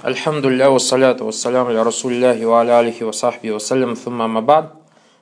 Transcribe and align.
Альхамдулилля, 0.00 0.70
вассаляту 0.70 1.24
вассаляму 1.24 1.72
ля 1.72 1.82
расулляхи 1.82 2.44
ва 2.44 2.60
аля 2.60 2.78
алихи 2.78 3.02
ва 3.02 3.10
сахби 3.10 3.50
вассалям 3.50 3.94
thumма 3.94 4.28
мабад. 4.28 4.74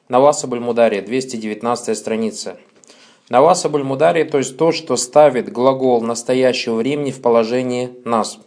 Навасабуль 0.08 0.60
Мудари, 0.60 1.00
219 1.00 1.96
страница. 1.96 2.58
Навасабуль 3.30 3.84
Мудари, 3.84 4.24
то 4.24 4.36
есть 4.36 4.58
то, 4.58 4.72
что 4.72 4.96
ставит 4.96 5.50
глагол 5.50 6.02
настоящего 6.02 6.74
времени 6.74 7.10
в 7.10 7.22
положении 7.22 7.90
нас. 8.04 8.38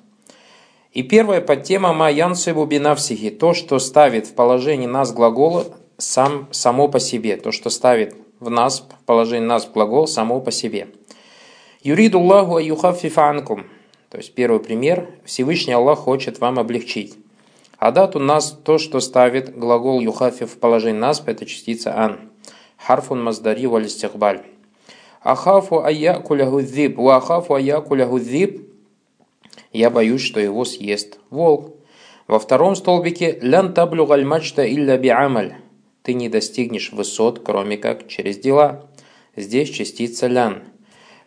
И 0.94 1.02
первая 1.02 1.42
подтема 1.42 1.94
ма 1.94 2.12
янсибу 2.12 2.64
бинавсихи, 2.66 3.32
то, 3.32 3.56
что 3.56 3.80
ставит 3.80 4.28
в 4.28 4.36
положении 4.36 4.86
нас 4.88 5.12
глагола 5.12 5.66
сам, 5.98 6.48
само 6.52 6.90
по 6.90 7.00
себе, 7.00 7.38
то, 7.38 7.52
что 7.52 7.72
ставит 7.72 8.16
в 8.40 8.52
нас, 8.52 8.82
в 8.82 9.06
положении 9.06 9.48
нас 9.48 9.68
глагол 9.68 10.06
само 10.06 10.40
по 10.42 10.52
себе. 10.52 10.90
Юриду 11.82 12.20
Аллаху 12.20 12.58
аюхаффифа 12.58 13.30
анкум, 13.30 13.66
то 14.10 14.18
есть 14.18 14.34
первый 14.34 14.60
пример, 14.60 15.10
Всевышний 15.24 15.74
Аллах 15.74 16.00
хочет 16.00 16.40
вам 16.40 16.60
облегчить. 16.60 17.16
А 17.78 17.92
дат 17.92 18.16
у 18.16 18.20
нас 18.20 18.58
то, 18.64 18.78
что 18.78 19.00
ставит 19.00 19.58
глагол 19.58 20.02
юхафи 20.02 20.46
в 20.46 20.58
положение 20.58 21.00
насб, 21.00 21.30
это 21.30 21.46
частица 21.46 21.98
ан. 21.98 22.20
Харфун 22.78 23.24
маздари 23.24 23.68
валистихбаль. 23.68 24.44
Ахафу 25.22 25.84
аякуляху 25.84 26.62
дзиб, 26.62 26.98
ва 26.98 27.18
ахафу 27.18 27.54
аякуляху 27.54 28.20
дзиб, 28.20 28.70
я 29.72 29.90
боюсь, 29.90 30.22
что 30.22 30.40
его 30.40 30.66
съест 30.66 31.20
волк. 31.30 31.76
Во 32.28 32.40
втором 32.40 32.76
столбике 32.76 33.38
лян 33.42 33.74
таблю 33.74 34.06
гальмачта 34.06 34.68
илля 34.68 34.98
биамаль. 34.98 35.56
Ты 36.04 36.14
не 36.14 36.30
достигнешь 36.30 36.92
высот, 36.92 37.44
кроме 37.44 37.78
как 37.78 38.08
через 38.08 38.38
дела. 38.38 38.90
Здесь 39.36 39.70
частица 39.70 40.28
лян. 40.28 40.64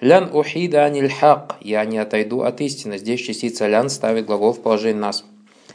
Лян 0.02 0.30
ухида 0.34 0.84
аниль 0.84 1.08
хак. 1.08 1.54
Я 1.60 1.84
не 1.84 1.96
отойду 1.98 2.42
от 2.42 2.60
истины. 2.60 2.98
Здесь 2.98 3.20
частица 3.20 3.68
лян 3.68 3.88
ставит 3.88 4.26
глагол 4.26 4.52
в 4.52 4.60
положение 4.60 5.00
нас. 5.00 5.24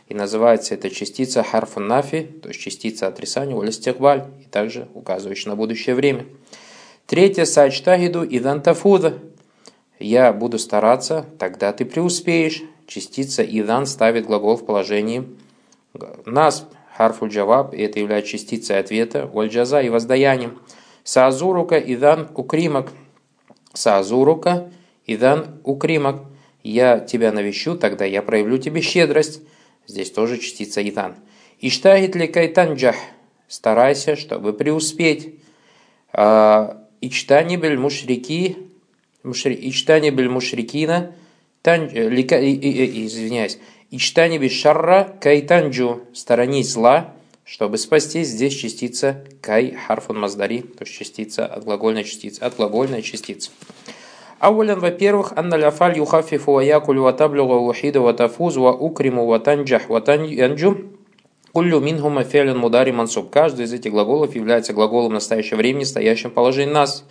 И 0.09 0.13
называется 0.13 0.73
эта 0.73 0.89
частица 0.89 1.43
харфун 1.43 1.87
нафи, 1.87 2.23
то 2.41 2.49
есть 2.49 2.59
частица 2.59 3.07
отрицания, 3.07 3.55
улистихбаль, 3.55 4.25
и 4.41 4.43
также 4.43 4.89
указывающая 4.93 5.51
на 5.51 5.55
будущее 5.55 5.95
время. 5.95 6.25
Третье, 7.05 7.45
сачтагиду 7.45 8.25
идан 8.25 8.61
тафуда. 8.61 9.17
Я 9.97 10.33
буду 10.33 10.59
стараться, 10.59 11.25
тогда 11.39 11.71
ты 11.71 11.85
преуспеешь. 11.85 12.63
Частица 12.85 13.43
идан 13.43 13.85
ставит 13.85 14.25
глагол 14.25 14.57
в 14.57 14.65
положении 14.65 15.23
нас, 16.25 16.67
харфуль 16.97 17.29
джаваб, 17.29 17.73
и 17.73 17.81
это 17.81 17.99
является 17.99 18.31
частицей 18.31 18.77
ответа, 18.77 19.25
вальджаза 19.25 19.79
и 19.79 19.87
воздаянием. 19.87 20.59
Саазурука 21.05 21.77
идан 21.77 22.27
укримак– 22.35 22.91
Саазурука, 23.77 24.71
Идан 25.05 25.61
Укримак. 25.63 26.23
Я 26.63 26.99
тебя 26.99 27.31
навещу, 27.31 27.77
тогда 27.77 28.05
я 28.05 28.21
проявлю 28.21 28.57
тебе 28.57 28.81
щедрость. 28.81 29.41
Здесь 29.85 30.11
тоже 30.11 30.37
частица 30.37 30.81
Идан. 30.87 31.15
Иштагит 31.61 32.15
ли 32.15 32.27
кайтанджах. 32.27 32.95
Старайся, 33.47 34.15
чтобы 34.15 34.53
преуспеть. 34.53 35.35
А, 36.11 36.83
Ичтани 37.01 37.55
бель 37.55 37.77
мушрики. 37.77 38.57
Ичтани 39.23 40.09
бель 40.09 40.29
мушрикина. 40.29 41.15
Извиняюсь. 41.63 43.59
Ичтани 43.91 44.37
бель 44.39 44.51
шарра 44.51 45.15
кайтанджу. 45.21 46.01
Сторонись 46.13 46.71
зла, 46.71 47.13
чтобы 47.47 47.77
спастись, 47.77 48.27
здесь 48.27 48.53
частица 48.53 49.23
кай 49.41 49.71
харфун 49.71 50.19
маздари, 50.19 50.61
то 50.61 50.83
есть 50.83 50.93
частица 50.93 51.45
от 51.45 51.63
глагольной 51.63 52.03
частицы, 52.03 52.41
от 52.41 52.57
глагольной 52.57 53.01
частицы. 53.01 53.51
Аулян, 54.39 54.79
во-первых, 54.79 55.31
анна 55.35 55.55
ляфаль 55.55 55.97
юхафифу 55.97 56.51
ва 56.51 56.59
якулю 56.59 57.03
ва 57.03 57.13
вахида 57.13 58.01
ва 58.01 58.13
тафуз 58.13 58.57
ва 58.57 58.71
укриму 58.73 59.25
ва 59.25 59.39
танджах 59.39 59.83
Куллю 61.53 61.79
минхума 61.79 62.23
фелен 62.23 62.57
мудари 62.57 62.91
мансуб. 62.91 63.31
Каждый 63.31 63.65
из 63.65 63.73
этих 63.73 63.91
глаголов 63.91 64.35
является 64.35 64.73
глаголом 64.73 65.13
настоящего 65.13 65.57
времени, 65.57 65.85
стоящим 65.85 66.29
в 66.29 66.33
положении 66.33 66.71
нас. 66.71 67.05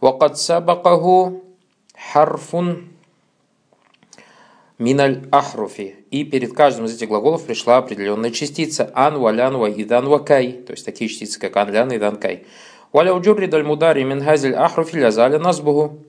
Вакад 0.00 0.36
сабакаху 0.36 1.44
харфун 1.94 2.91
миналь 4.82 5.26
ахруфи. 5.30 5.96
И 6.10 6.24
перед 6.24 6.52
каждым 6.52 6.86
из 6.86 6.94
этих 6.94 7.08
глаголов 7.08 7.44
пришла 7.44 7.78
определенная 7.78 8.30
частица. 8.30 8.90
Ан, 8.94 9.18
валян, 9.18 9.56
ва, 9.56 9.70
идан, 9.70 10.08
вакай. 10.08 10.52
То 10.66 10.72
есть 10.72 10.84
такие 10.84 11.08
частицы, 11.08 11.38
как 11.38 11.56
ан, 11.56 11.70
лян, 11.70 11.96
идан, 11.96 12.16
кай. 12.16 12.44
Валя 12.92 13.14
уджурри 13.14 13.46
даль 13.46 13.64
мудари 13.64 14.02
мин 14.04 14.22
хазиль 14.22 14.54
ахруфи 14.54 14.96
лязаля 14.96 15.38
насбугу. 15.38 16.00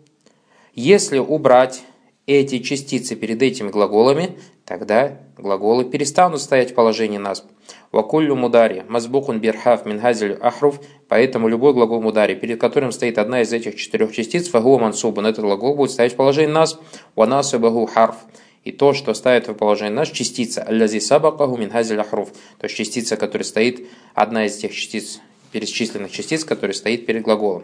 Если 0.73 1.19
убрать 1.19 1.83
эти 2.25 2.59
частицы 2.59 3.16
перед 3.16 3.41
этими 3.41 3.69
глаголами, 3.69 4.38
тогда 4.66 5.19
глаголы 5.38 5.85
перестанут 5.85 6.41
стоять 6.41 6.72
в 6.72 6.73
положении 6.73 7.17
насб. 7.17 7.45
Вакуллю 7.91 8.35
мудари, 8.35 8.83
мазбукун 8.88 9.39
бирхав 9.39 9.85
минхазиль 9.85 10.33
ахруф, 10.33 10.79
поэтому 11.07 11.47
любой 11.47 11.73
глагол 11.73 12.01
мудари, 12.01 12.33
перед 12.33 12.59
которым 12.59 12.91
стоит 12.91 13.17
одна 13.17 13.41
из 13.41 13.53
этих 13.53 13.75
четырех 13.75 14.13
частиц, 14.13 14.47
фагу 14.47 14.79
мансубан, 14.79 15.28
этот 15.28 15.45
глагол 15.45 15.75
будет 15.75 15.91
стоять 15.91 16.13
в 16.13 16.16
положении 16.16 16.51
нас, 16.51 16.79
ванасубаху 17.16 17.85
харф, 17.85 18.16
и 18.63 18.72
то, 18.72 18.94
что 18.94 19.13
ставит 19.13 19.47
в 19.47 19.53
положение 19.53 19.94
наш, 19.94 20.09
частица 20.09 20.63
аллази 20.63 21.00
сабакаху 21.00 21.57
минхазиль 21.57 22.00
ахруф, 22.00 22.31
то 22.31 22.66
есть 22.66 22.75
частица, 22.75 23.18
которая 23.18 23.46
стоит, 23.46 23.88
одна 24.13 24.46
из 24.46 24.56
тех 24.56 24.74
частиц, 24.74 25.19
перечисленных 25.51 26.12
частиц, 26.12 26.46
которая 26.46 26.74
стоит 26.74 27.06
перед 27.06 27.24
глаголом. 27.24 27.63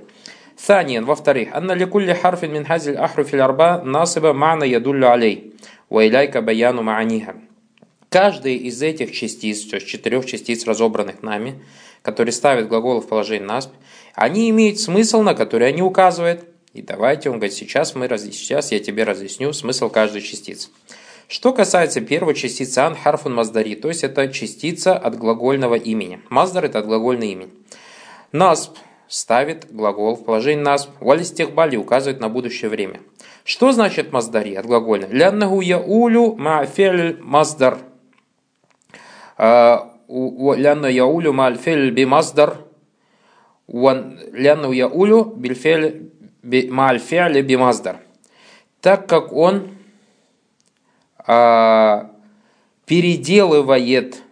Саниен, 0.57 1.05
во-вторых, 1.05 1.49
анна 1.53 1.71
ликулли 1.71 2.13
харфин 2.13 2.51
мин 2.51 2.65
хазиль 2.65 2.97
ахруфиль 2.97 3.39
арба 3.39 3.81
насыба 3.81 4.33
мана 4.33 4.65
ядуллю 4.65 5.09
алей, 5.09 5.53
вайляйка 5.89 6.41
баяну 6.41 6.83
мааниха. 6.83 7.35
Каждая 8.09 8.53
из 8.53 8.81
этих 8.81 9.11
частиц, 9.11 9.65
то 9.65 9.75
есть 9.75 9.87
четырех 9.87 10.25
частиц, 10.25 10.65
разобранных 10.65 11.23
нами, 11.23 11.63
которые 12.01 12.33
ставят 12.33 12.67
глаголы 12.67 13.01
в 13.01 13.07
положение 13.07 13.47
насп, 13.47 13.71
они 14.15 14.49
имеют 14.49 14.79
смысл, 14.79 15.21
на 15.21 15.33
который 15.33 15.67
они 15.69 15.81
указывают. 15.81 16.43
И 16.73 16.81
давайте, 16.81 17.29
он 17.29 17.37
говорит, 17.37 17.53
сейчас, 17.53 17.95
мы, 17.95 18.07
сейчас 18.17 18.71
я 18.71 18.79
тебе 18.79 19.03
разъясню 19.03 19.53
смысл 19.53 19.89
каждой 19.89 20.21
частицы. 20.21 20.69
Что 21.29 21.53
касается 21.53 22.01
первой 22.01 22.33
частицы 22.33 22.79
ан 22.79 22.95
харфун 22.95 23.35
маздари, 23.35 23.75
то 23.75 23.87
есть 23.87 24.03
это 24.03 24.29
частица 24.29 24.97
от 24.97 25.15
глагольного 25.15 25.75
имени. 25.75 26.21
Маздар 26.31 26.65
это 26.65 26.79
от 26.79 26.87
глагольного 26.87 27.29
имени. 27.29 27.49
Насб 28.31 28.75
ставит 29.07 29.71
глагол 29.71 30.15
в 30.15 30.25
положении 30.25 30.63
насб. 30.63 30.89
Валистихбали 30.99 31.77
указывает 31.77 32.19
на 32.19 32.29
будущее 32.29 32.71
время. 32.71 33.01
Что 33.43 33.71
значит 33.71 34.11
маздари 34.11 34.55
от 34.55 34.65
глагольного? 34.65 35.11
Ляннаху 35.13 35.61
яулю 35.61 36.35
ма'фель 36.35 37.21
маздар. 37.21 37.77
А, 39.37 39.93
Лянна 40.07 40.87
яулю 40.87 41.31
ма'фель 41.31 41.91
би 41.91 42.05
маздар. 42.05 42.57
Ляннаху 43.67 44.71
яулю 44.71 45.25
бильфель 45.25 46.11
би 46.41 47.55
маздар. 47.55 47.97
Так 48.81 49.07
как 49.07 49.31
он 49.31 49.78
а, 51.31 52.09
переделывает 52.87 54.23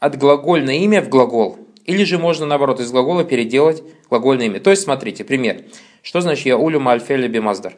от 0.00 0.18
глагольное 0.18 0.74
имя 0.74 1.00
в 1.00 1.08
глагол. 1.08 1.56
Или 1.86 2.04
же 2.04 2.18
можно, 2.18 2.44
наоборот, 2.44 2.78
из 2.78 2.92
глагола 2.92 3.24
переделать 3.24 3.82
глагольное 4.10 4.46
имя. 4.46 4.60
То 4.60 4.68
есть, 4.68 4.82
смотрите, 4.82 5.24
пример. 5.24 5.62
Что 6.02 6.20
значит 6.20 6.44
я 6.44 6.58
улю 6.58 6.78
мальфели 6.78 7.26
бимаздар? 7.26 7.72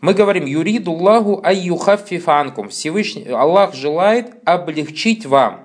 Мы 0.00 0.14
говорим 0.14 0.46
юриду 0.46 0.92
Аллаху 0.92 1.42
айюхаффифанкум. 1.44 2.70
Всевышний 2.70 3.28
Аллах 3.28 3.74
желает 3.74 4.32
облегчить 4.46 5.26
вам. 5.26 5.60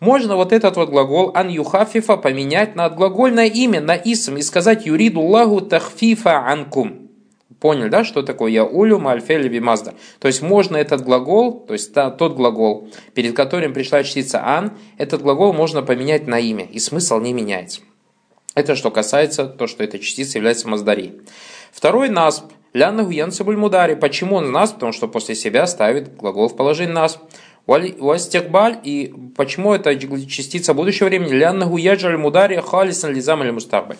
Можно 0.00 0.34
вот 0.34 0.52
этот 0.52 0.76
вот 0.76 0.90
глагол 0.90 1.30
ан 1.36 1.48
юхафифа 1.48 2.16
поменять 2.16 2.74
на 2.74 2.90
глагольное 2.90 3.46
имя, 3.46 3.80
на 3.80 3.94
исм 3.94 4.36
и 4.36 4.42
сказать 4.42 4.84
юриду 4.84 5.20
Аллаху 5.20 5.60
тахфифа 5.60 6.38
анкум. 6.38 7.09
Поняли, 7.60 7.90
да, 7.90 8.04
что 8.04 8.22
такое 8.22 8.50
я 8.50 8.64
улю 8.64 8.98
мальфели 8.98 9.48
бимаздар? 9.48 9.94
То 10.18 10.28
есть 10.28 10.40
можно 10.40 10.78
этот 10.78 11.02
глагол, 11.02 11.60
то 11.60 11.74
есть 11.74 11.92
та, 11.92 12.10
тот 12.10 12.34
глагол, 12.34 12.88
перед 13.14 13.36
которым 13.36 13.74
пришла 13.74 14.02
частица 14.02 14.42
ан, 14.42 14.72
этот 14.96 15.20
глагол 15.20 15.52
можно 15.52 15.82
поменять 15.82 16.26
на 16.26 16.38
имя, 16.38 16.64
и 16.64 16.78
смысл 16.78 17.20
не 17.20 17.34
меняется. 17.34 17.82
Это 18.54 18.74
что 18.74 18.90
касается 18.90 19.44
то, 19.44 19.66
что 19.66 19.84
эта 19.84 19.98
частица 19.98 20.38
является 20.38 20.68
маздари. 20.68 21.20
Второй 21.70 22.08
насп. 22.08 22.46
Ляна 22.72 23.04
гуянцебуль 23.04 23.56
мудари. 23.56 23.94
Почему 23.94 24.36
он 24.36 24.52
насп? 24.52 24.74
Потому 24.74 24.92
что 24.92 25.06
после 25.06 25.34
себя 25.34 25.66
ставит 25.66 26.16
глагол 26.16 26.48
в 26.48 26.56
положении 26.56 26.92
насп. 26.92 27.18
Уастекбаль. 27.66 28.78
И 28.82 29.12
почему 29.36 29.72
это 29.72 29.94
частица 29.96 30.74
будущего 30.74 31.06
времени? 31.06 31.32
Ляна 31.32 31.66
гуяджаль 31.66 32.16
мудари 32.16 32.60
халисан 32.60 33.12
лизам 33.12 33.42
аль 33.42 33.52
мустакбаль. 33.52 33.98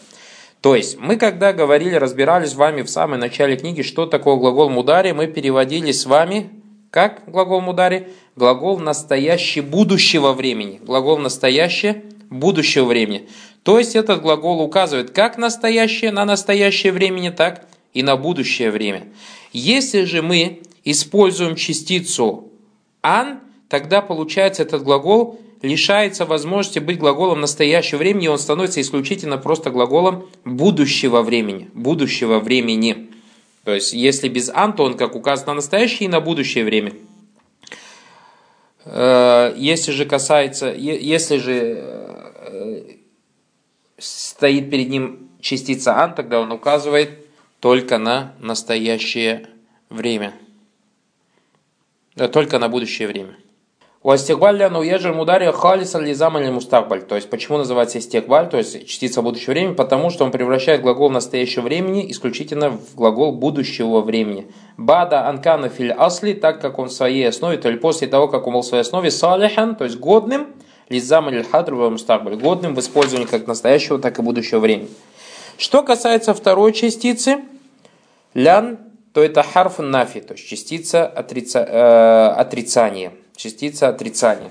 То 0.60 0.76
есть, 0.76 0.98
мы 0.98 1.16
когда 1.16 1.52
говорили, 1.52 1.94
разбирались 1.94 2.50
с 2.50 2.54
вами 2.54 2.82
в 2.82 2.90
самом 2.90 3.18
начале 3.20 3.56
книги, 3.56 3.82
что 3.82 4.06
такое 4.06 4.36
глагол 4.36 4.68
мудари, 4.68 5.12
мы 5.12 5.26
переводили 5.26 5.90
с 5.90 6.04
вами, 6.04 6.50
как 6.90 7.22
глагол 7.26 7.60
мудари? 7.60 8.08
Глагол 8.36 8.78
настоящее 8.78 9.62
будущего 9.62 10.32
времени. 10.32 10.80
Глагол 10.82 11.18
настоящее 11.18 12.04
будущего 12.28 12.84
времени. 12.84 13.28
То 13.62 13.78
есть, 13.78 13.96
этот 13.96 14.20
глагол 14.20 14.60
указывает 14.60 15.12
как 15.12 15.38
настоящее 15.38 16.10
на 16.10 16.24
настоящее 16.24 16.92
времени, 16.92 17.30
так 17.30 17.66
и 17.94 18.02
на 18.02 18.16
будущее 18.16 18.70
время. 18.70 19.04
Если 19.52 20.04
же 20.04 20.20
мы 20.20 20.60
используем 20.84 21.56
частицу 21.56 22.50
ан, 23.02 23.40
тогда 23.68 24.02
получается 24.02 24.62
этот 24.62 24.82
глагол 24.82 25.40
лишается 25.62 26.24
возможности 26.24 26.78
быть 26.78 26.98
глаголом 26.98 27.40
настоящего 27.40 27.98
времени, 27.98 28.28
он 28.28 28.38
становится 28.38 28.80
исключительно 28.80 29.38
просто 29.38 29.70
глаголом 29.70 30.28
будущего 30.44 31.22
времени. 31.22 31.70
Будущего 31.74 32.38
времени. 32.38 33.10
То 33.64 33.74
есть, 33.74 33.92
если 33.92 34.28
без 34.28 34.48
ан, 34.48 34.74
он 34.78 34.96
как 34.96 35.14
указан 35.14 35.46
на 35.48 35.54
настоящее 35.54 36.08
и 36.08 36.10
на 36.10 36.20
будущее 36.20 36.64
время. 36.64 36.92
Э, 38.84 39.54
если 39.56 39.92
же 39.92 40.06
касается, 40.06 40.72
если 40.72 41.36
же 41.36 41.54
э, 41.54 42.82
стоит 43.98 44.70
перед 44.70 44.88
ним 44.88 45.28
частица 45.40 46.02
ан, 46.02 46.14
тогда 46.14 46.40
он 46.40 46.50
указывает 46.52 47.26
только 47.60 47.98
на 47.98 48.34
настоящее 48.38 49.46
время. 49.90 50.34
Только 52.32 52.58
на 52.58 52.68
будущее 52.68 53.08
время. 53.08 53.36
У 54.02 54.10
астигбаля 54.10 54.70
ну 54.70 54.80
ежель 54.80 55.12
мудари 55.12 55.52
халисан 55.52 56.06
лизам 56.06 56.38
или 56.38 56.48
мустакбаль. 56.48 57.02
То 57.02 57.16
есть, 57.16 57.28
почему 57.28 57.58
называется 57.58 57.98
истигбаль, 57.98 58.48
то 58.48 58.56
есть 58.56 58.86
частица 58.86 59.20
будущего 59.20 59.52
времени? 59.52 59.74
Потому 59.74 60.08
что 60.08 60.24
он 60.24 60.30
превращает 60.30 60.80
глагол 60.80 61.10
настоящего 61.10 61.64
времени 61.64 62.10
исключительно 62.10 62.70
в 62.70 62.94
глагол 62.94 63.32
будущего 63.32 64.00
времени. 64.00 64.50
Бада 64.78 65.28
анкана 65.28 65.68
филь 65.68 65.92
асли, 65.92 66.32
так 66.32 66.62
как 66.62 66.78
он 66.78 66.88
в 66.88 66.92
своей 66.92 67.28
основе, 67.28 67.58
то 67.58 67.68
есть 67.68 67.82
после 67.82 68.08
того, 68.08 68.28
как 68.28 68.46
он 68.46 68.54
был 68.54 68.62
в 68.62 68.64
своей 68.64 68.84
основе 68.84 69.10
салихан, 69.10 69.76
то 69.76 69.84
есть 69.84 69.98
годным, 69.98 70.46
лизам 70.88 71.28
или 71.28 71.42
хадр 71.42 71.74
в 71.74 71.90
мустакбаль, 71.90 72.36
годным 72.36 72.74
в 72.74 72.80
использовании 72.80 73.26
как 73.26 73.46
настоящего, 73.46 73.98
так 73.98 74.18
и 74.18 74.22
будущего 74.22 74.60
времени. 74.60 74.88
Что 75.58 75.82
касается 75.82 76.32
второй 76.32 76.72
частицы, 76.72 77.42
лян, 78.32 78.78
то 79.12 79.22
это 79.22 79.42
харф 79.42 79.78
нафи, 79.78 80.22
то 80.22 80.32
есть 80.32 80.48
частица 80.48 81.06
отрица, 81.06 81.58
э, 81.68 82.40
отрицания 82.40 83.12
частица 83.40 83.88
отрицания. 83.88 84.50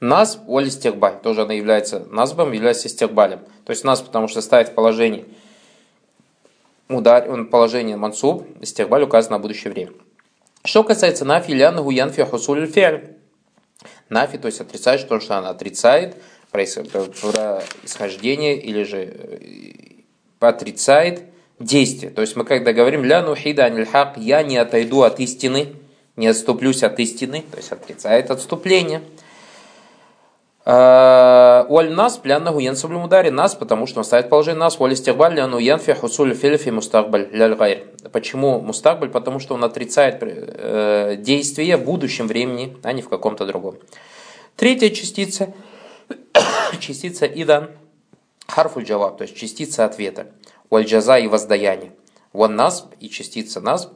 Нас 0.00 0.38
оль 0.46 0.70
стекбаль, 0.70 1.18
тоже 1.22 1.42
она 1.42 1.52
является 1.54 2.00
насбом, 2.10 2.52
является 2.52 2.90
стекбалем. 2.90 3.40
То 3.64 3.70
есть 3.70 3.84
нас, 3.84 4.02
потому 4.02 4.28
что 4.28 4.42
ставит 4.42 4.68
в 4.68 4.74
положение 4.74 5.24
удар, 6.90 7.30
он 7.30 7.46
положение 7.46 7.96
мансуб, 7.96 8.46
стекбаль 8.62 9.04
указан 9.04 9.32
на 9.32 9.38
будущее 9.38 9.72
время. 9.72 9.92
Что 10.62 10.84
касается 10.84 11.24
нафи, 11.24 11.52
ляна 11.52 11.80
гуянфи 11.82 12.22
хусуль 12.24 12.66
фиаль. 12.66 13.14
Нафи, 14.10 14.36
то 14.36 14.44
есть 14.46 14.60
отрицает, 14.60 15.08
то, 15.08 15.18
что 15.20 15.38
она 15.38 15.48
отрицает 15.48 16.18
происхождение 16.50 18.58
или 18.58 18.82
же 18.82 18.98
э, 18.98 19.72
отрицает 20.38 21.22
действие. 21.58 22.12
То 22.12 22.20
есть 22.20 22.36
мы 22.36 22.44
когда 22.44 22.74
говорим 22.74 23.04
ля 23.04 23.22
нухида 23.22 23.64
аниль 23.64 23.86
хак, 23.86 24.18
я 24.18 24.42
не 24.42 24.58
отойду 24.58 25.00
от 25.02 25.18
истины, 25.18 25.74
не 26.16 26.28
отступлюсь 26.28 26.82
от 26.82 26.98
истины, 27.00 27.44
то 27.50 27.56
есть 27.56 27.72
отрицает 27.72 28.30
отступление. 28.30 29.02
Уаль 30.66 31.92
нас 31.92 32.16
пляннаху 32.16 32.58
янсаблю 32.58 32.98
мудари 32.98 33.28
нас, 33.28 33.54
потому 33.54 33.86
что 33.86 33.98
он 33.98 34.04
ставит 34.04 34.30
положение 34.30 34.60
нас. 34.60 34.80
Уаль 34.80 34.94
истигбаль 34.94 35.34
ляну 35.34 35.58
янфи 35.58 35.92
хусуль 35.92 36.34
фильфи 36.34 36.70
мустакбаль 36.70 37.28
ляль 37.32 37.54
гайр. 37.54 37.82
Почему 38.12 38.60
мустакбаль? 38.60 39.10
Потому 39.10 39.40
что 39.40 39.54
он 39.54 39.64
отрицает 39.64 40.18
э, 40.22 41.16
действие 41.18 41.76
в 41.76 41.84
будущем 41.84 42.28
времени, 42.28 42.78
а 42.82 42.92
не 42.92 43.02
в 43.02 43.10
каком-то 43.10 43.44
другом. 43.44 43.76
Третья 44.56 44.88
частица, 44.88 45.52
частица 46.80 47.26
идан, 47.26 47.70
харфуль 48.48 48.84
джаваб, 48.84 49.18
то 49.18 49.22
есть 49.22 49.36
частица 49.36 49.84
ответа. 49.84 50.28
Уаль 50.70 50.86
джаза 50.86 51.18
и 51.18 51.26
воздаяние. 51.26 51.92
Ван 52.32 52.56
насб 52.56 52.86
и 53.00 53.10
частица 53.10 53.60
насб. 53.60 53.90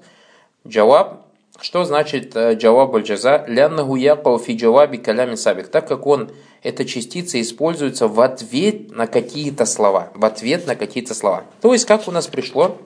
Джаваб 0.66 1.27
что 1.60 1.84
значит 1.84 2.36
э, 2.36 2.54
джаваб 2.54 2.94
аль-джаза? 2.94 3.44
Ляннаху 3.48 3.96
якау 3.96 4.38
фи 4.38 4.56
джаваби 4.56 4.98
калями 4.98 5.34
сабик. 5.34 5.68
Так 5.68 5.88
как 5.88 6.06
он, 6.06 6.30
эта 6.62 6.84
частица 6.84 7.40
используется 7.40 8.06
в 8.06 8.20
ответ 8.20 8.92
на 8.92 9.06
какие-то 9.06 9.66
слова. 9.66 10.10
В 10.14 10.24
ответ 10.24 10.66
на 10.66 10.76
какие-то 10.76 11.14
слова. 11.14 11.44
То 11.60 11.72
есть, 11.72 11.84
как 11.84 12.06
у 12.06 12.12
нас 12.12 12.28
пришло 12.28 12.78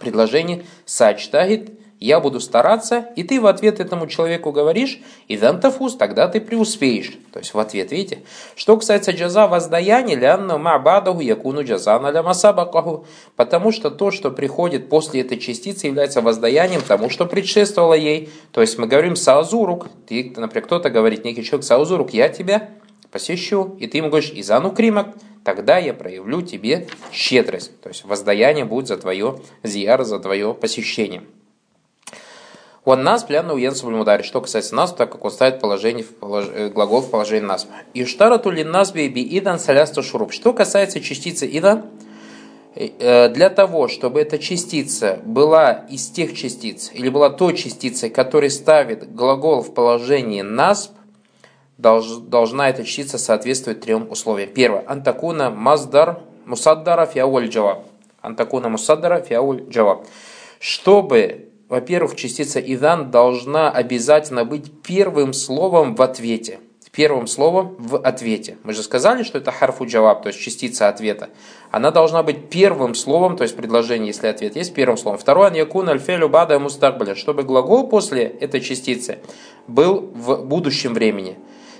предложение 0.00 0.64
сачтагит 0.84 1.70
я 2.04 2.20
буду 2.20 2.40
стараться, 2.40 3.06
и 3.16 3.22
ты 3.22 3.40
в 3.40 3.46
ответ 3.46 3.80
этому 3.80 4.06
человеку 4.06 4.52
говоришь, 4.52 5.00
и 5.28 5.36
дантафуз, 5.36 5.96
тогда 5.96 6.28
ты 6.28 6.40
преуспеешь. 6.40 7.12
То 7.32 7.38
есть 7.38 7.54
в 7.54 7.58
ответ, 7.58 7.92
видите? 7.92 8.22
Что 8.56 8.76
касается 8.76 9.12
джаза 9.12 9.46
воздаяния, 9.46 10.16
лянна 10.16 10.54
ма'бадаху 10.54 11.22
якуну 11.22 11.64
джазана 11.64 12.08
ля 12.10 12.22
потому 13.36 13.72
что 13.72 13.90
то, 13.90 14.10
что 14.10 14.30
приходит 14.30 14.88
после 14.88 15.20
этой 15.20 15.38
частицы, 15.38 15.86
является 15.86 16.20
воздаянием 16.20 16.82
тому, 16.82 17.10
что 17.10 17.26
предшествовало 17.26 17.94
ей. 17.94 18.30
То 18.52 18.60
есть 18.60 18.78
мы 18.78 18.86
говорим 18.86 19.16
саузурук, 19.16 19.88
ты, 20.06 20.32
например, 20.36 20.64
кто-то 20.64 20.90
говорит, 20.90 21.24
некий 21.24 21.44
человек 21.44 21.64
саузурук, 21.64 22.12
я 22.12 22.28
тебя 22.28 22.70
посещу, 23.10 23.76
и 23.78 23.86
ты 23.86 23.98
ему 23.98 24.08
говоришь, 24.08 24.32
изану 24.34 24.70
кримак, 24.70 25.14
тогда 25.44 25.78
я 25.78 25.94
проявлю 25.94 26.42
тебе 26.42 26.88
щедрость. 27.12 27.80
То 27.80 27.90
есть 27.90 28.04
воздаяние 28.04 28.64
будет 28.64 28.88
за 28.88 28.96
твое 28.96 29.38
зияр, 29.62 30.02
за 30.04 30.18
твое 30.18 30.54
посещение. 30.54 31.22
Он 32.84 33.04
нас 33.04 33.22
пляну 33.22 33.54
уенсубль 33.54 33.94
мудари. 33.94 34.22
Что 34.22 34.40
касается 34.40 34.74
нас, 34.74 34.92
так 34.92 35.12
как 35.12 35.24
он 35.24 35.30
ставит 35.30 35.60
положение 35.60 36.02
в 36.02 36.16
полож... 36.16 36.46
Э, 36.52 36.68
глагол 36.68 37.00
в 37.00 37.10
положении 37.10 37.46
нас. 37.46 37.68
И 37.94 38.04
штарату 38.04 38.50
ли 38.50 38.64
нас 38.64 38.90
би 38.90 39.06
идан 39.06 39.60
салясту 39.60 40.02
шуруп. 40.02 40.32
Что 40.32 40.52
касается 40.52 41.00
частицы 41.00 41.46
идан, 41.46 41.86
э, 42.74 43.28
для 43.28 43.50
того, 43.50 43.86
чтобы 43.86 44.20
эта 44.20 44.38
частица 44.38 45.20
была 45.24 45.72
из 45.90 46.08
тех 46.08 46.36
частиц, 46.36 46.90
или 46.92 47.08
была 47.08 47.30
той 47.30 47.56
частицей, 47.56 48.10
которая 48.10 48.50
ставит 48.50 49.14
глагол 49.14 49.62
в 49.62 49.72
положении 49.74 50.42
насб, 50.42 50.92
должна 51.78 52.68
эта 52.68 52.84
частица 52.84 53.16
соответствовать 53.16 53.80
трем 53.80 54.10
условиям. 54.10 54.50
Первое. 54.50 54.84
Антакуна 54.88 55.50
маздар 55.50 56.18
мусаддара 56.46 57.06
фиауль 57.06 57.48
джаваб. 57.48 57.86
Антакуна 58.20 58.68
мусаддара 58.68 59.20
фиауль 59.20 59.64
джаваб. 59.68 60.06
Чтобы 60.58 61.51
во-первых, 61.72 62.16
частица 62.16 62.60
«идан» 62.60 63.10
должна 63.10 63.70
обязательно 63.70 64.44
быть 64.44 64.70
первым 64.82 65.32
словом 65.32 65.94
в 65.94 66.02
ответе. 66.02 66.60
Первым 66.90 67.26
словом 67.26 67.76
в 67.78 67.96
ответе. 67.96 68.58
Мы 68.62 68.74
же 68.74 68.82
сказали, 68.82 69.22
что 69.22 69.38
это 69.38 69.52
харфу 69.52 69.86
джаваб, 69.86 70.22
то 70.22 70.26
есть 70.26 70.38
частица 70.38 70.90
ответа. 70.90 71.30
Она 71.70 71.90
должна 71.90 72.22
быть 72.22 72.50
первым 72.50 72.94
словом, 72.94 73.38
то 73.38 73.44
есть 73.44 73.56
предложение, 73.56 74.08
если 74.08 74.26
ответ 74.26 74.54
есть, 74.54 74.74
первым 74.74 74.98
словом. 74.98 75.18
Второе, 75.18 75.50
якун 75.54 75.88
альфелю 75.88 76.28
бада 76.28 76.58
мустакбаля, 76.58 77.14
чтобы 77.14 77.42
глагол 77.42 77.88
после 77.88 78.24
этой 78.24 78.60
частицы 78.60 79.20
был 79.66 80.12
в 80.14 80.44
будущем 80.44 80.92
времени. 80.92 81.38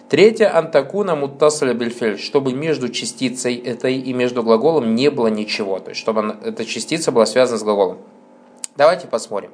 Третье, 0.08 0.56
антакуна 0.56 1.16
муттасаля 1.16 1.74
бельфель, 1.74 2.18
чтобы 2.18 2.54
между 2.54 2.88
частицей 2.88 3.56
этой 3.56 3.98
и 3.98 4.14
между 4.14 4.42
глаголом 4.42 4.94
не 4.94 5.10
было 5.10 5.26
ничего, 5.26 5.80
то 5.80 5.90
есть 5.90 6.00
чтобы 6.00 6.34
эта 6.42 6.64
частица 6.64 7.12
была 7.12 7.26
связана 7.26 7.58
с 7.58 7.62
глаголом. 7.62 7.98
Давайте 8.76 9.06
посмотрим. 9.06 9.50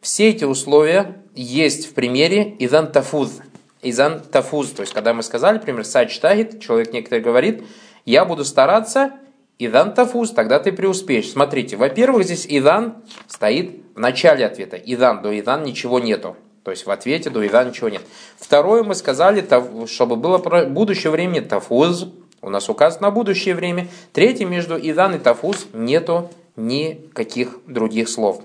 Все 0.00 0.28
эти 0.28 0.44
условия 0.44 1.22
есть 1.34 1.90
в 1.90 1.94
примере 1.94 2.54
изан 2.58 2.92
тафуз. 2.92 3.40
Изан 3.82 4.20
тафуз. 4.20 4.70
То 4.70 4.82
есть, 4.82 4.92
когда 4.92 5.14
мы 5.14 5.22
сказали, 5.22 5.54
например, 5.56 5.84
тагит, 5.84 6.60
человек 6.60 6.92
некоторый 6.92 7.20
говорит, 7.20 7.64
я 8.04 8.24
буду 8.24 8.44
стараться, 8.44 9.12
Идан 9.58 9.94
тафуз, 9.94 10.32
тогда 10.32 10.58
ты 10.58 10.70
преуспеешь. 10.70 11.30
Смотрите, 11.30 11.76
во-первых, 11.76 12.24
здесь 12.24 12.46
идан 12.46 12.96
стоит 13.26 13.80
в 13.94 13.98
начале 13.98 14.44
ответа. 14.44 14.76
Идан, 14.76 15.22
до 15.22 15.38
идан 15.38 15.62
ничего 15.62 15.98
нету. 15.98 16.36
То 16.62 16.72
есть 16.72 16.84
в 16.84 16.90
ответе 16.90 17.30
до 17.30 17.46
идан 17.46 17.68
ничего 17.68 17.88
нет. 17.88 18.02
Второе 18.38 18.82
мы 18.82 18.94
сказали, 18.94 19.46
чтобы 19.86 20.16
было 20.16 20.36
будущее 20.38 21.10
времени 21.10 21.40
тафуз, 21.40 22.06
у 22.42 22.50
нас 22.50 22.68
указано 22.68 23.08
на 23.08 23.10
будущее 23.10 23.54
время. 23.54 23.88
Третье, 24.12 24.46
между 24.46 24.76
идан 24.76 25.14
и 25.14 25.18
тафуз 25.18 25.66
нету 25.72 26.30
никаких 26.56 27.58
других 27.66 28.08
слов. 28.08 28.42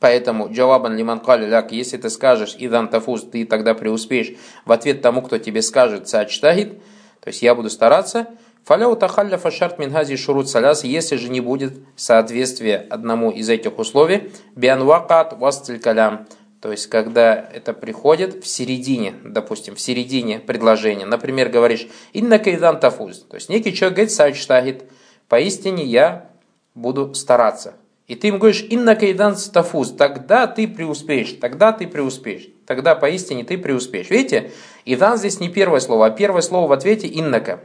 Поэтому 0.00 0.52
джавабан 0.52 0.96
лиман 0.96 1.22
ляк, 1.26 1.72
если 1.72 1.96
ты 1.96 2.10
скажешь 2.10 2.56
идан 2.58 2.88
тафуз, 2.88 3.22
ты 3.22 3.46
тогда 3.46 3.74
преуспеешь 3.74 4.34
в 4.66 4.72
ответ 4.72 5.00
тому, 5.02 5.22
кто 5.22 5.38
тебе 5.38 5.62
скажет 5.62 6.08
сачтагид, 6.08 6.78
то 7.20 7.28
есть 7.28 7.42
я 7.42 7.54
буду 7.54 7.70
стараться, 7.70 8.26
Фаляу 8.64 8.96
тахалля 8.96 9.36
фашарт 9.36 9.78
мингази 9.78 10.16
шурут 10.16 10.48
саляс, 10.48 10.84
если 10.84 11.16
же 11.16 11.28
не 11.28 11.40
будет 11.40 11.74
соответствия 11.96 12.86
одному 12.88 13.30
из 13.30 13.50
этих 13.50 13.78
условий, 13.78 14.32
бианвакат 14.56 15.34
вастиль 15.38 15.78
калям, 15.78 16.26
то 16.64 16.70
есть 16.70 16.86
когда 16.86 17.34
это 17.52 17.74
приходит 17.74 18.42
в 18.42 18.48
середине, 18.48 19.16
допустим, 19.22 19.74
в 19.74 19.80
середине 19.82 20.38
предложения. 20.38 21.04
Например, 21.04 21.50
говоришь 21.50 21.86
«инна 22.14 22.38
кайдан 22.38 22.80
тафуз», 22.80 23.18
то 23.18 23.34
есть 23.34 23.50
некий 23.50 23.74
человек 23.74 23.96
говорит 23.96 24.12
«сачтагид», 24.12 24.84
поистине 25.28 25.84
я 25.84 26.30
буду 26.74 27.12
стараться. 27.12 27.74
И 28.06 28.14
ты 28.14 28.28
им 28.28 28.38
говоришь, 28.38 28.64
инна 28.70 28.96
кайдан 28.96 29.36
стафуз, 29.36 29.92
тогда 29.92 30.46
ты 30.46 30.66
преуспеешь, 30.66 31.32
тогда 31.38 31.70
ты 31.70 31.86
преуспеешь, 31.86 32.48
тогда 32.64 32.94
поистине 32.94 33.44
ты 33.44 33.58
преуспеешь. 33.58 34.08
Видите, 34.08 34.50
идан 34.86 35.18
здесь 35.18 35.40
не 35.40 35.50
первое 35.50 35.80
слово, 35.80 36.06
а 36.06 36.10
первое 36.10 36.40
слово 36.40 36.68
в 36.68 36.72
ответе 36.72 37.06
иннака. 37.12 37.60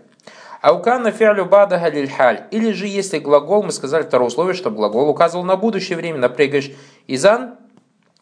Аукана 0.62 1.12
фиалю 1.12 1.46
бадаха 1.46 1.88
лильхаль. 1.88 2.48
Или 2.52 2.74
же 2.74 2.86
если 2.86 3.20
глагол, 3.20 3.64
мы 3.64 3.72
сказали 3.72 4.04
второе 4.04 4.28
условие, 4.28 4.56
чтобы 4.56 4.76
глагол 4.76 5.08
указывал 5.08 5.46
на 5.46 5.56
будущее 5.56 5.98
время. 5.98 6.18
Например, 6.18 6.52
говоришь, 6.52 6.72
изан 7.08 7.56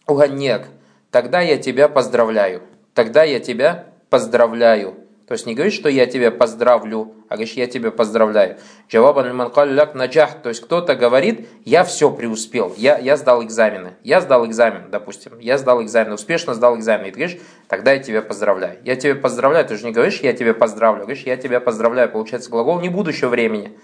уганнек, 0.08 0.68
тогда 1.12 1.42
я 1.42 1.58
тебя 1.58 1.88
поздравляю. 1.90 2.62
Тогда 2.94 3.24
я 3.24 3.40
тебя 3.40 3.86
поздравляю. 4.10 4.96
То 5.28 5.34
есть 5.34 5.46
не 5.46 5.56
говорит, 5.56 5.74
что 5.74 5.90
я 5.90 6.06
тебя 6.06 6.32
поздравлю, 6.32 7.14
а 7.28 7.34
говоришь, 7.34 7.56
я 7.56 7.68
тебя 7.68 7.92
поздравляю. 7.92 8.58
Джавабан 8.90 9.28
ляк 9.74 9.94
наджах. 9.94 10.42
То 10.42 10.48
есть 10.48 10.62
кто-то 10.62 10.96
говорит, 10.96 11.50
я 11.66 11.84
все 11.84 12.10
преуспел, 12.10 12.74
я, 12.78 12.98
я 12.98 13.18
сдал 13.18 13.44
экзамены. 13.44 13.96
Я 14.04 14.22
сдал 14.22 14.46
экзамен, 14.46 14.90
допустим. 14.90 15.38
Я 15.40 15.58
сдал 15.58 15.84
экзамен, 15.84 16.14
успешно 16.14 16.54
сдал 16.54 16.78
экзамен. 16.78 17.08
И 17.08 17.12
ты 17.12 17.20
говоришь, 17.20 17.40
тогда 17.68 17.92
я 17.92 18.00
тебя 18.00 18.22
поздравляю. 18.22 18.80
Я 18.86 18.96
тебя 18.96 19.16
поздравляю, 19.16 19.68
ты 19.68 19.76
же 19.76 19.86
не 19.86 19.92
говоришь, 19.92 20.22
я 20.22 20.32
тебя 20.32 20.54
поздравлю. 20.54 21.02
Говоришь, 21.02 21.24
я 21.24 21.36
тебя 21.36 21.60
поздравляю. 21.60 22.10
Получается 22.10 22.50
глагол 22.50 22.80
не 22.80 22.88
будущего 22.88 23.28
времени. 23.28 23.78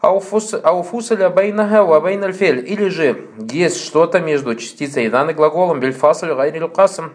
Ауфусаля 0.00 1.30
байнага 1.30 1.84
ва 1.84 2.00
байналь 2.00 2.32
фель. 2.32 2.64
Или 2.70 2.88
же 2.88 3.28
есть 3.50 3.82
что-то 3.84 4.20
между 4.20 4.54
частицей 4.54 5.08
идан 5.08 5.30
и 5.30 5.32
глаголом 5.32 5.80
бельфасаль 5.80 6.34
гайрил 6.34 6.68
касам 6.68 7.12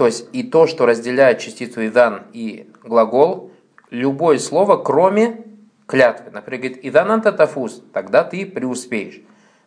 то 0.00 0.06
есть 0.06 0.28
и 0.32 0.42
то, 0.42 0.66
что 0.66 0.86
разделяет 0.86 1.40
частицу 1.40 1.86
идан 1.86 2.22
и 2.32 2.72
глагол, 2.82 3.52
любое 3.90 4.38
слово, 4.38 4.82
кроме 4.82 5.44
клятвы. 5.86 6.30
Например, 6.30 6.58
говорит, 6.62 6.84
идан 6.86 7.10
анта 7.10 7.32
тафуз, 7.32 7.82
тогда 7.92 8.24
ты 8.24 8.46
преуспеешь. 8.46 9.20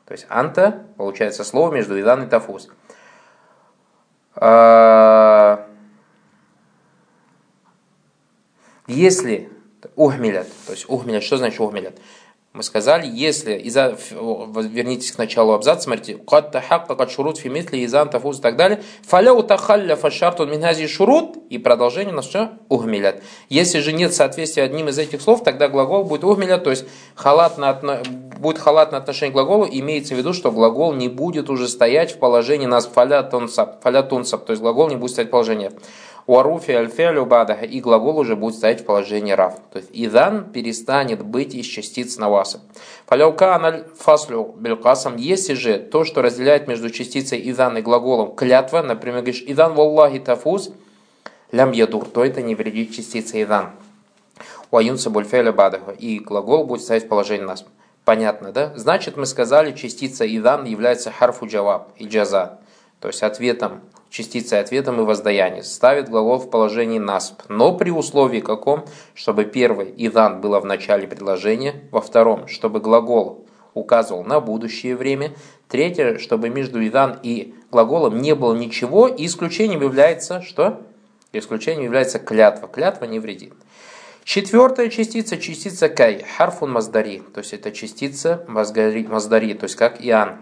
То 0.08 0.14
есть 0.14 0.26
анта, 0.30 0.88
получается 0.98 1.44
слово 1.44 1.72
между 1.72 2.02
идан 2.02 2.24
и 2.24 2.28
тафуз. 2.28 2.68
А, 4.34 5.68
если 8.88 9.52
ухмилят, 9.96 10.48
то 10.66 10.72
есть 10.72 10.90
ухмилят, 10.90 11.22
что 11.22 11.38
значит 11.38 11.60
ухмилят? 11.60 12.00
Мы 12.54 12.62
сказали, 12.62 13.10
если, 13.12 13.58
иза, 13.58 13.98
вернитесь 14.12 15.12
к 15.12 15.18
началу 15.18 15.54
абзаца, 15.54 15.86
смотрите, 15.86 16.20
«Кад 16.20 16.52
тахаккакат 16.52 17.10
шурут 17.10 17.40
фи 17.40 17.50
изан 17.50 18.10
тафуз» 18.10 18.38
и 18.38 18.42
так 18.44 18.58
далее, 18.58 18.84
«Фаляу 19.08 19.42
тахалля 19.42 19.96
фашартун 19.96 20.52
минази 20.52 20.86
шурут» 20.86 21.36
и 21.50 21.58
продолжение 21.58 22.14
на 22.14 22.22
что? 22.22 22.52
«Ухмилят». 22.70 23.24
Если 23.50 23.80
же 23.80 23.92
нет 23.92 24.14
соответствия 24.14 24.62
одним 24.62 24.88
из 24.90 25.00
этих 25.00 25.24
слов, 25.24 25.44
тогда 25.44 25.68
глагол 25.68 26.04
будет 26.04 26.24
«ухмилят», 26.24 26.64
то 26.64 26.70
есть 26.70 26.86
халатно, 27.16 28.04
будет 28.38 28.60
халатное 28.60 29.00
отношение 29.00 29.32
к 29.32 29.34
глаголу, 29.34 29.68
имеется 29.68 30.14
в 30.14 30.20
виду, 30.20 30.34
что 30.34 30.52
глагол 30.52 30.94
не 30.94 31.08
будет 31.08 31.50
уже 31.50 31.68
стоять 31.68 32.12
в 32.12 32.20
положении 32.20 32.68
нас 32.68 32.86
фалятунсап, 32.86 33.82
фалятунсап, 33.82 34.46
то 34.46 34.52
есть 34.52 34.62
глагол 34.62 34.90
не 34.90 34.96
будет 34.96 35.10
стоять 35.10 35.30
в 35.30 35.32
положении. 35.32 35.72
Уаруфи 36.26 36.72
альфелю 36.72 37.26
бадаха, 37.26 37.66
и 37.66 37.82
глагол 37.82 38.18
уже 38.20 38.36
будет 38.36 38.56
стоять 38.56 38.82
в 38.82 38.86
положении 38.86 39.34
рав. 39.34 39.60
То 39.72 39.80
есть 39.80 39.90
идан 39.92 40.52
перестанет 40.52 41.22
быть 41.24 41.54
из 41.54 41.66
частиц 41.66 42.18
наваса. 42.18 42.62
Фаляука 43.08 43.56
аналь 43.56 43.86
фаслю 43.98 44.56
белкасам, 44.58 45.18
если 45.18 45.54
же 45.54 45.80
то, 45.80 46.06
что 46.06 46.22
разделяет 46.22 46.68
между 46.68 46.90
частицей 46.90 47.42
идан 47.52 47.78
и 47.78 47.82
глаголом 47.82 48.36
клятва, 48.36 48.82
например, 48.82 49.20
говоришь 49.20 49.44
идан 49.46 49.74
валлахи 49.74 50.20
тафуз, 50.20 50.72
лям 51.52 51.72
ядур, 51.72 52.06
то 52.06 52.24
это 52.24 52.42
не 52.42 52.56
вредит 52.56 52.96
частице 52.96 53.44
идан. 53.44 53.72
Уаюнса 54.72 55.10
бульфеля 55.10 55.52
бадаха, 55.52 55.92
и 55.92 56.20
глагол 56.20 56.64
будет 56.66 56.84
стоять 56.84 57.06
в 57.06 57.08
положении 57.10 57.44
нас. 57.44 57.66
Понятно, 58.06 58.52
да? 58.52 58.74
Значит, 58.76 59.18
мы 59.18 59.26
сказали, 59.26 59.74
частица 59.74 60.26
идан 60.26 60.66
является 60.66 61.12
харфу 61.12 61.48
джаваб 61.48 61.92
и 61.98 62.08
джаза, 62.08 62.60
то 63.04 63.10
есть 63.10 63.22
ответом 63.22 63.82
частицей 64.10 64.62
ответом 64.62 65.02
и 65.02 65.04
воздаянием. 65.04 65.66
Ставит 65.66 66.08
глагол 66.08 66.38
в 66.38 66.50
положении 66.50 67.00
насп, 67.00 67.42
но 67.50 67.76
при 67.76 67.90
условии 67.90 68.40
каком? 68.40 68.86
Чтобы 69.14 69.44
первый 69.44 69.94
идан 69.98 70.40
было 70.40 70.62
в 70.62 70.66
начале 70.66 71.06
предложения, 71.06 71.84
во 71.92 72.00
втором, 72.00 72.48
чтобы 72.48 72.80
глагол 72.80 73.46
указывал 73.74 74.24
на 74.24 74.40
будущее 74.40 74.96
время, 74.96 75.34
третье, 75.68 76.18
чтобы 76.18 76.48
между 76.48 76.82
идан 76.82 77.20
и 77.22 77.54
глаголом 77.72 78.22
не 78.22 78.36
было 78.36 78.56
ничего, 78.56 79.10
и 79.10 79.26
исключением 79.26 79.82
является 79.82 80.42
что? 80.42 80.82
Исключением 81.34 81.84
является 81.84 82.20
клятва. 82.20 82.70
Клятва 82.70 83.04
не 83.04 83.20
вредит. 83.20 83.52
Четвертая 84.24 84.88
частица, 84.88 85.36
частица 85.36 85.90
кай, 85.90 86.24
харфун 86.38 86.72
маздари, 86.72 87.22
то 87.34 87.42
есть 87.42 87.52
это 87.52 87.74
частица 87.74 88.46
маздари, 88.48 89.56
то 89.56 89.66
есть 89.66 89.76
как 89.76 89.98
иан. 90.00 90.38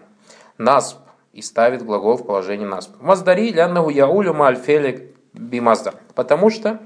Насп, 0.59 0.97
и 1.33 1.41
ставит 1.41 1.83
глагол 1.83 2.17
в 2.17 2.25
положении 2.25 2.65
насп. 2.65 2.91
Маздари 3.01 3.51
ляннаху 3.51 3.89
яулю 3.89 4.33
мальфелик 4.33 5.15
бимаздар. 5.33 5.95
Потому 6.15 6.49
что 6.49 6.81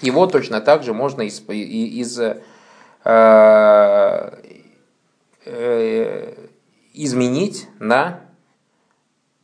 его 0.00 0.26
точно 0.26 0.60
так 0.60 0.82
же 0.82 0.94
можно 0.94 1.22
из, 1.22 1.40
из 1.48 2.18
э, 2.18 2.42
э, 5.44 6.34
изменить 6.94 7.68
на 7.78 8.20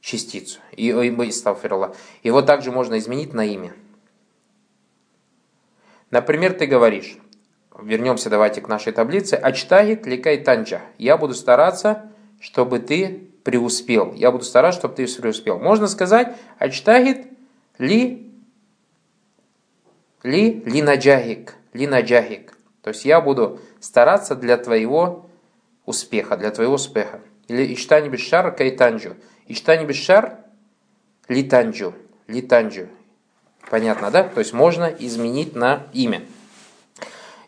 частицу. 0.01 0.61
И, 0.73 0.87
его 0.87 2.43
также 2.43 2.73
можно 2.73 2.99
изменить 2.99 3.35
на 3.35 3.45
имя. 3.45 3.75
Например, 6.11 6.53
ты 6.55 6.67
говоришь, 6.67 7.19
вернемся 7.79 8.31
давайте 8.31 8.61
к 8.61 8.69
нашей 8.69 8.93
таблице, 8.93 9.35
ачтагит 9.35 10.07
ликай 10.07 10.39
танджа. 10.39 10.81
Я 10.99 11.17
буду 11.17 11.35
стараться, 11.35 12.11
чтобы 12.41 12.81
ты 12.81 13.30
преуспел. 13.45 14.13
Я 14.15 14.31
буду 14.31 14.45
стараться, 14.45 14.81
чтобы 14.81 14.95
ты 14.95 15.07
преуспел. 15.21 15.59
Можно 15.59 15.87
сказать, 15.87 16.37
ачтагит 16.59 17.27
ли 17.79 18.27
ли 20.23 20.63
ли 20.65 20.83
наджахик, 20.83 21.57
ли 21.73 21.87
наджахик. 21.87 22.57
То 22.83 22.89
есть 22.89 23.05
я 23.05 23.21
буду 23.21 23.61
стараться 23.81 24.35
для 24.35 24.57
твоего 24.57 25.27
успеха, 25.87 26.37
для 26.37 26.51
твоего 26.51 26.75
успеха. 26.75 27.21
Или 27.49 27.75
иштани 27.75 28.09
бешар 28.09 28.55
кайтанджу. 28.55 29.17
Иштани 29.49 29.85
бешар 29.85 30.39
литанджу. 31.29 31.95
Литанджу. 32.27 32.89
Понятно, 33.71 34.11
да? 34.11 34.25
То 34.25 34.41
есть 34.41 34.53
можно 34.53 34.85
изменить 34.85 35.55
на 35.55 35.87
имя. 35.93 36.23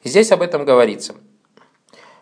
Здесь 0.04 0.32
об 0.32 0.42
этом 0.42 0.64
говорится. 0.64 1.14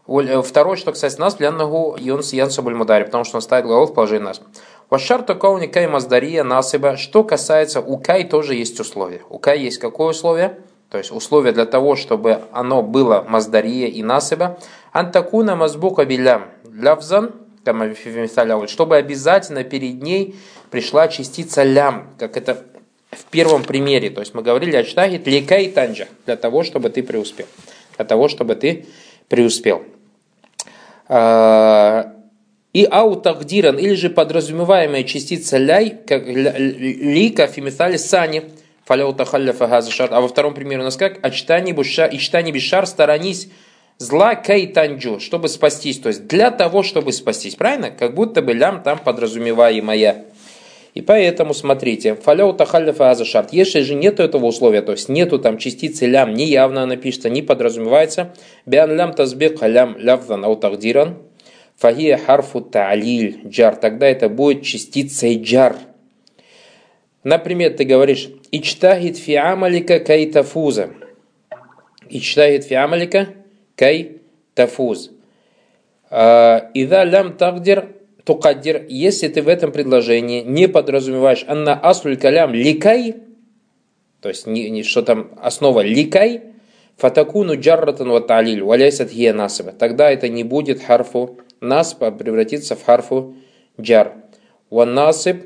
Э, 0.06 0.42
второе, 0.42 0.76
что 0.76 0.92
кстати 0.92 1.18
нас, 1.18 1.38
ляннагу 1.40 1.96
юнс 1.98 2.32
янсу 2.32 2.62
бульмудари, 2.62 3.04
потому 3.04 3.24
что 3.24 3.36
он 3.36 3.42
ставит 3.42 3.66
глагол 3.66 3.86
в 3.86 3.94
положении 3.94 4.24
нас. 4.24 4.40
Вашарту 4.88 5.36
кауни 5.36 5.66
кай 5.66 5.86
маздария 5.86 6.42
насыба. 6.42 6.96
Что 6.96 7.22
касается 7.22 7.80
у 7.80 7.96
кай 7.96 8.24
тоже 8.24 8.54
есть 8.54 8.78
условия. 8.80 9.22
У 9.28 9.38
кай 9.38 9.60
есть 9.60 9.78
какое 9.78 10.08
условие? 10.08 10.58
То 10.90 10.98
есть 10.98 11.12
условие 11.12 11.52
для 11.52 11.66
того, 11.66 11.94
чтобы 11.94 12.40
оно 12.50 12.82
было 12.82 13.24
маздария 13.28 13.86
и 13.86 14.02
насыба. 14.02 14.58
Антакуна 14.92 15.54
мазбука 15.54 16.04
билям 16.04 16.46
лявзан, 16.72 17.32
чтобы 18.66 18.96
обязательно 18.96 19.62
перед 19.62 20.02
ней 20.02 20.34
пришла 20.70 21.06
частица 21.08 21.62
лям, 21.62 22.08
как 22.18 22.36
это 22.36 22.64
в 23.12 23.24
первом 23.26 23.62
примере. 23.62 24.10
То 24.10 24.20
есть 24.20 24.34
мы 24.34 24.42
говорили 24.42 24.76
о 24.76 24.82
чтахе 24.82 25.18
лекай 25.24 25.68
танджа, 25.68 26.08
для 26.26 26.36
того, 26.36 26.64
чтобы 26.64 26.90
ты 26.90 27.02
преуспел. 27.02 27.46
Для 27.96 28.04
того, 28.04 28.28
чтобы 28.28 28.56
ты. 28.56 28.86
А, 31.08 32.12
и 32.72 32.84
аутахдиран, 32.84 33.78
или 33.78 33.94
же 33.94 34.10
подразумеваемая 34.10 35.02
частица 35.04 35.56
ляй, 35.56 35.98
как 36.06 36.26
лика 36.26 37.46
фимитали 37.46 37.96
сани, 37.96 38.44
фаляута 38.84 39.24
халляфа 39.24 39.66
газашар. 39.66 40.08
А 40.12 40.20
во 40.20 40.28
втором 40.28 40.54
примере 40.54 40.80
у 40.80 40.84
нас 40.84 40.96
как? 40.96 41.24
Ачтани 41.24 41.72
буша, 41.72 42.08
ичтани 42.12 42.52
бишар, 42.52 42.86
сторонись 42.86 43.48
зла 43.98 44.34
кайтанджу, 44.34 45.20
чтобы 45.20 45.48
спастись. 45.48 45.98
То 45.98 46.08
есть 46.08 46.26
для 46.26 46.50
того, 46.50 46.82
чтобы 46.82 47.12
спастись. 47.12 47.54
Правильно? 47.54 47.90
Как 47.90 48.14
будто 48.14 48.42
бы 48.42 48.52
лям 48.52 48.82
там 48.82 48.98
подразумеваемая. 48.98 50.24
И 50.94 51.02
поэтому, 51.02 51.54
смотрите, 51.54 52.16
фаляу 52.16 52.52
тахалляфа 52.52 53.10
азашарт. 53.10 53.52
Если 53.52 53.80
же 53.80 53.94
нет 53.94 54.18
этого 54.18 54.46
условия, 54.46 54.82
то 54.82 54.92
есть 54.92 55.08
нету 55.08 55.38
там 55.38 55.56
частицы 55.56 56.06
лям, 56.06 56.34
не 56.34 56.46
явно 56.46 56.82
она 56.82 56.96
пишется, 56.96 57.30
не 57.30 57.42
подразумевается, 57.42 58.34
биан 58.66 58.96
лям 58.96 59.12
тазбек 59.12 59.62
лям 59.62 59.96
лявдан 59.98 60.44
аутахдиран, 60.44 61.18
фахия 61.76 62.16
харфу 62.16 62.60
та'лиль 62.60 63.40
джар. 63.46 63.76
Тогда 63.76 64.08
это 64.08 64.28
будет 64.28 64.64
частицей 64.64 65.40
джар. 65.40 65.76
Например, 67.22 67.72
ты 67.72 67.84
говоришь, 67.84 68.28
ичтагид 68.50 69.16
фи 69.16 69.34
амалика 69.34 70.00
кай 70.00 70.26
тафуза. 70.26 70.90
Ичтагид 72.08 72.64
фи 72.64 72.74
амалика 72.74 73.28
кай 73.76 74.16
тафуз. 74.54 75.10
А, 76.10 76.70
Ида 76.74 77.04
лям 77.04 77.36
тукаддир, 78.30 78.86
если 78.88 79.26
ты 79.26 79.42
в 79.42 79.48
этом 79.48 79.72
предложении 79.72 80.42
не 80.42 80.68
подразумеваешь 80.68 81.44
анна 81.48 81.74
аслуль 81.74 82.16
калям 82.16 82.54
ликай, 82.54 83.16
то 84.20 84.28
есть 84.28 84.46
не, 84.46 84.70
не, 84.70 84.84
что 84.84 85.02
там 85.02 85.32
основа 85.42 85.80
ликай, 85.80 86.42
фатакуну 86.96 87.58
джарратан 87.58 88.08
ва 88.08 88.20
талиль, 88.20 88.62
валяйсат 88.62 89.10
хия 89.10 89.32
насаба. 89.32 89.72
Тогда 89.72 90.08
это 90.12 90.28
не 90.28 90.44
будет 90.44 90.80
харфу 90.80 91.38
насба, 91.60 92.12
превратится 92.12 92.76
в 92.76 92.84
харфу 92.84 93.34
джар. 93.80 94.14
Ва 94.70 94.84
насиб 94.84 95.38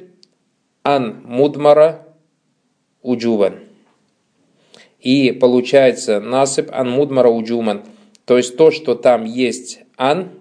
ан 0.83 1.23
мудмара 1.25 2.07
уджубан. 3.01 3.61
И 5.01 5.33
получается 5.33 6.21
насып 6.21 6.69
ан 6.71 6.91
мудмара 6.91 7.31
уджуман. 7.31 7.83
То 8.27 8.37
есть 8.37 8.59
то, 8.59 8.71
что 8.71 8.95
там 8.95 9.25
есть 9.25 9.81
ан, 9.97 10.33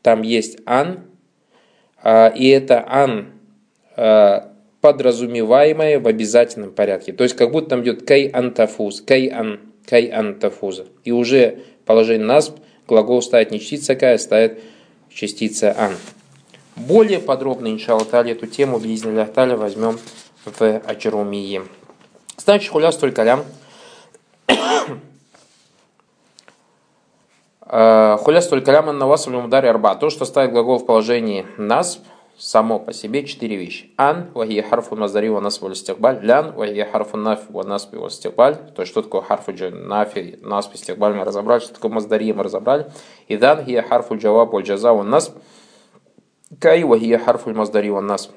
там 0.00 0.22
есть 0.22 0.56
ан, 0.64 1.11
и 2.04 2.48
это 2.48 2.84
ан 2.88 3.32
э, 3.96 4.40
подразумеваемое 4.80 6.00
в 6.00 6.06
обязательном 6.08 6.72
порядке. 6.72 7.12
То 7.12 7.24
есть 7.24 7.36
как 7.36 7.52
будто 7.52 7.70
там 7.70 7.82
идет 7.82 8.04
кай 8.04 8.26
антафуз, 8.26 9.00
кай 9.00 9.28
ан, 9.28 9.60
кай 9.86 10.06
антафуза. 10.08 10.86
И 11.04 11.12
уже 11.12 11.60
положение 11.86 12.26
насб 12.26 12.56
глагол 12.88 13.22
ставит 13.22 13.52
не 13.52 13.60
частица 13.60 13.94
кай, 13.94 14.14
а 14.14 14.18
ставит 14.18 14.60
частица 15.08 15.74
ан. 15.78 15.92
Более 16.74 17.20
подробно, 17.20 17.68
иншалла 17.68 18.04
таля, 18.04 18.32
эту 18.32 18.46
тему 18.46 18.78
в 18.78 19.26
таля 19.26 19.56
возьмем 19.56 19.98
в 20.44 20.78
Аджрумии. 20.86 21.62
Значит, 22.36 22.70
хуляс 22.70 22.96
только 22.96 23.22
лям. 23.22 23.44
Э, 27.74 28.18
хуляс 28.20 28.48
только 28.48 28.70
лям 28.70 28.96
на 28.98 29.06
вас 29.06 29.26
в 29.26 29.34
ударе 29.34 29.70
арба. 29.70 29.94
То, 29.94 30.10
что 30.10 30.26
ставит 30.26 30.52
глагол 30.52 30.78
в 30.78 30.84
положении 30.84 31.46
нас, 31.56 32.02
само 32.36 32.78
по 32.78 32.92
себе 32.92 33.24
четыре 33.24 33.56
вещи. 33.56 33.90
Ан, 33.96 34.30
вахия 34.34 34.62
харфу 34.62 34.94
маздари 34.94 35.30
ва 35.30 35.40
нас 35.40 35.58
стихбаль. 35.74 36.18
Лян, 36.22 36.52
вахия 36.52 36.84
харфу 36.84 37.16
нафи 37.16 37.44
ва 37.48 37.62
нас 37.62 37.88
стихбаль. 38.10 38.56
То 38.74 38.82
есть, 38.82 38.92
что 38.92 39.00
такое 39.00 39.22
харфу 39.22 39.52
нафи, 39.70 40.38
нас 40.42 40.70
стихбаль 40.74 41.14
мы 41.14 41.24
разобрали. 41.24 41.60
Что 41.60 41.72
такое 41.72 41.90
маздари 41.90 42.30
мы 42.34 42.42
разобрали. 42.42 42.90
И 43.28 43.38
дан, 43.38 43.64
хия 43.64 43.80
харфу 43.80 44.18
джаваб 44.18 44.52
валь 44.52 44.64
джаза 44.64 44.92
ва 44.92 45.02
нас. 45.02 45.34
Кай, 46.60 46.84
вахия 46.84 47.18
харфу 47.18 47.54
маздари 47.54 47.88
ва 47.88 48.02
нас. 48.02 48.28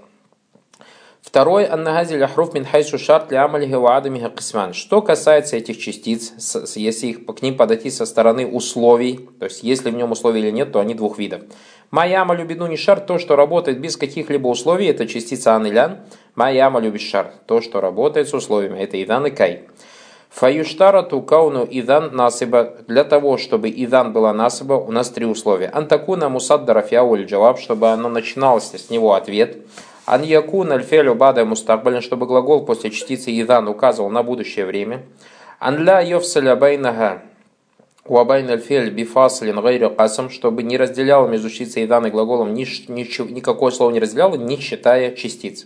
Второй 1.26 1.66
аннагазиль 1.66 2.24
ахруф 2.24 2.54
мин 2.54 2.66
хайсу 2.66 3.00
шарт 3.00 3.32
ли 3.32 3.38
амалихи 3.38 3.74
ва. 3.74 4.74
Что 4.74 5.02
касается 5.02 5.58
этих 5.58 5.80
частиц, 5.80 6.34
если 6.76 7.08
их, 7.08 7.26
к 7.26 7.42
ним 7.42 7.58
подойти 7.58 7.90
со 7.90 8.06
стороны 8.06 8.46
условий, 8.48 9.28
то 9.40 9.46
есть 9.46 9.64
если 9.64 9.90
в 9.90 9.96
нем 9.96 10.12
условий 10.12 10.42
или 10.42 10.52
нет, 10.52 10.72
то 10.72 10.80
они 10.80 10.94
двух 10.94 11.18
видов. 11.18 11.42
Майяма 11.90 12.36
любину 12.36 12.68
не 12.68 12.78
шар, 12.78 13.00
то, 13.00 13.18
что 13.18 13.36
работает 13.36 13.82
без 13.82 13.98
каких-либо 13.98 14.48
условий, 14.48 14.86
это 14.86 15.08
частица 15.08 15.56
анылян. 15.56 15.98
Майяма 16.36 16.80
любит 16.80 17.02
шар, 17.02 17.32
то, 17.48 17.60
что 17.60 17.82
работает 17.82 18.30
с 18.30 18.34
условиями, 18.34 18.80
это 18.80 19.02
идан 19.04 19.26
и 19.26 19.32
кай. 19.32 19.64
Фаюштара 20.30 21.02
тукауну 21.02 21.68
идан 21.70 22.16
насыба. 22.16 22.76
Для 22.88 23.04
того, 23.04 23.38
чтобы 23.38 23.70
идан 23.70 24.14
была 24.14 24.32
насыба, 24.32 24.74
у 24.74 24.92
нас 24.92 25.10
три 25.10 25.26
условия. 25.26 25.70
Антакуна 25.74 26.30
мусад 26.30 26.66
дарафьяу 26.66 27.18
джаваб, 27.26 27.60
чтобы 27.60 27.90
оно 27.90 28.10
начиналось 28.10 28.72
с 28.72 28.90
него 28.90 29.14
ответ. 29.14 29.58
Ан 30.06 30.24
якун 30.24 30.72
альфелю 30.72 31.16
бада 31.16 31.46
мустакбалин, 31.46 32.02
чтобы 32.02 32.28
глагол 32.28 32.66
после 32.66 32.92
частицы 32.92 33.32
идан 33.32 33.68
указывал 33.68 34.10
на 34.10 34.24
будущее 34.24 34.66
время. 34.66 35.04
Ан 35.60 35.84
ля 35.84 36.02
йофсаля 36.02 36.56
байнага 36.56 37.24
Уабайн 38.08 38.48
альфель 38.52 38.92
бифаслин 38.92 39.60
гайрю 39.62 39.90
касам, 39.90 40.30
чтобы 40.30 40.62
не 40.62 40.78
разделял 40.78 41.28
между 41.28 41.50
частицей 41.50 41.86
идан 41.86 42.06
и 42.06 42.12
глаголом, 42.12 42.54
ни, 42.54 42.68
ни, 42.88 43.32
никакое 43.34 43.72
слово 43.72 43.90
не 43.90 44.00
разделял, 44.00 44.36
не 44.36 44.60
считая 44.60 45.16
частиц. 45.16 45.66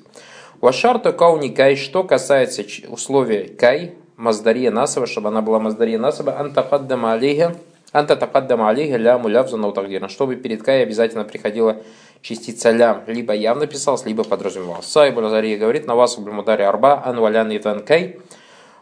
Вашарта 0.62 1.12
кауни 1.12 1.50
кай, 1.50 1.76
что 1.76 2.06
касается 2.06 2.64
условия 2.88 3.44
кай, 3.44 3.96
маздария 4.16 4.72
насаба, 4.72 5.06
чтобы 5.06 5.28
она 5.28 5.42
была 5.42 5.60
маздария 5.60 6.00
насаба, 6.00 6.40
антакаддама 6.40 7.12
алейха, 7.12 7.58
антатакаддама 7.92 8.70
алейха 8.70 8.96
ляму 8.96 9.28
лявзу 9.28 9.58
наутагдирна, 9.58 10.08
чтобы 10.08 10.38
перед 10.38 10.64
кай 10.64 10.84
обязательно 10.84 11.26
приходила 11.26 11.82
частица 12.22 12.72
лям 12.72 13.04
либо 13.08 13.34
явно 13.34 13.68
писалась, 13.68 14.06
либо 14.06 14.24
подразумевалась. 14.24 14.86
Сайб 14.86 15.16
Бразария 15.16 15.58
говорит, 15.58 15.88
на 15.88 15.96
вас 15.96 16.18
ударе 16.18 16.66
арба, 16.66 17.02
анвалян 17.06 17.52
и 17.52 17.60
танкай, 17.60 18.20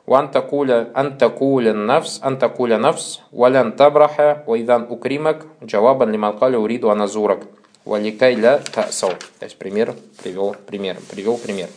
вантакуля, 0.06 0.90
антакуля 0.94 1.74
навс, 1.74 2.20
антакуля 2.22 2.78
навс, 2.78 3.20
валян 3.32 3.74
табраха, 3.74 4.44
вайдан 4.48 4.88
укримак, 4.90 5.46
джавабан 5.64 6.12
лиманкаля 6.12 6.58
уриду 6.58 6.90
аназурак, 6.90 7.42
валикай 7.86 8.36
ля 8.36 8.60
тасал. 8.60 9.12
То 9.40 9.46
есть 9.46 9.58
пример 9.58 9.94
привел 10.24 10.56
пример, 10.66 10.98
привел 11.12 11.38
пример. 11.38 11.68